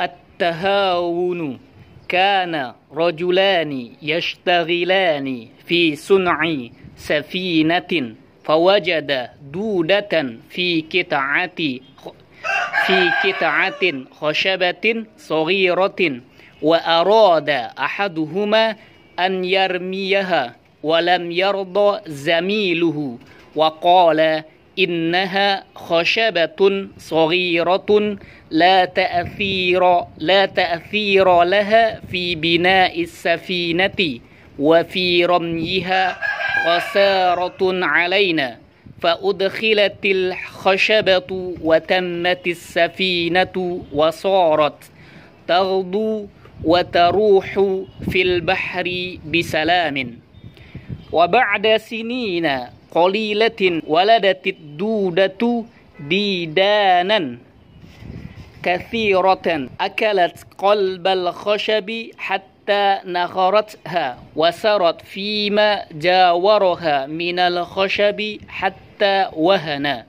[0.00, 1.60] التهاون
[2.08, 6.40] كان رجلان يشتغلان في صنع
[6.96, 11.58] سفينة فوجد دودة في قطعة
[12.86, 16.20] في قطعة خشبة صغيرة
[16.62, 18.76] وأراد أحدهما
[19.18, 23.18] أن يرميها ولم يرضى زميله
[23.56, 24.42] وقال
[24.78, 28.16] إنها خشبة صغيرة
[28.50, 34.18] لا تأثير لا تأثير لها في بناء السفينة
[34.58, 36.18] وفي رميها
[36.64, 38.58] خسارة علينا.
[39.00, 44.90] فأدخلت الخشبة وتمت السفينة وصارت
[45.48, 46.26] تغدو
[46.64, 47.46] وتروح
[48.10, 50.18] في البحر بسلام.
[51.12, 52.48] وبعد سنين
[52.94, 55.64] قليلة ولدت الدودة
[56.00, 57.38] ديدانا
[58.62, 70.06] كثيرة أكلت قلب الخشب حتى نخرتها وسرت فيما جاورها من الخشب حتى وهنا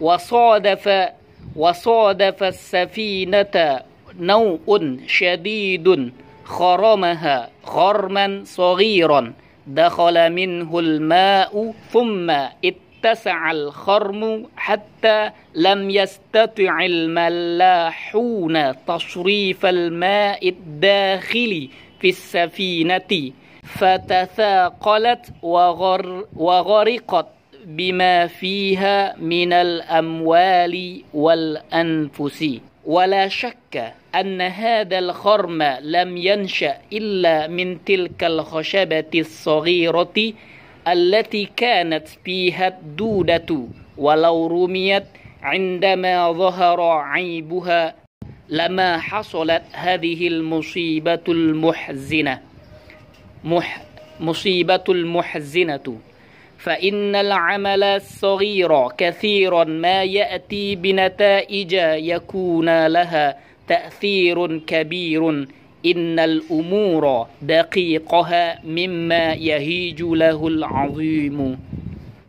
[0.00, 1.08] وصادف
[1.56, 3.80] وصادف السفينة
[4.20, 6.12] نوء شديد
[6.44, 9.32] خرمها خرما صغيرا.
[9.74, 12.30] دخل منه الماء ثم
[12.64, 21.68] اتسع الخرم حتى لم يستطع الملاحون تصريف الماء الداخل
[22.00, 23.32] في السفينة
[23.62, 27.26] فتثاقلت وغر وغرقت.
[27.64, 32.60] بما فيها من الأموال والأنفس.
[32.84, 40.32] ولا شك أن هذا الخرم لم ينشأ إلا من تلك الخشبة الصغيرة
[40.88, 43.66] التي كانت فيها الدودة
[43.98, 45.04] ولو رميت
[45.42, 47.94] عندما ظهر عيبها
[48.48, 52.40] لما حصلت هذه المصيبة المحزنة.
[53.44, 53.82] مح
[54.20, 55.98] مصيبة المحزنة.
[56.62, 61.72] فإن العمل الصغير كثيرا ما يأتي بنتائج
[62.12, 63.36] يكون لها
[63.68, 65.46] تأثير كبير.
[65.86, 71.58] إن الأمور دقيقها مما يهيج له العظيم.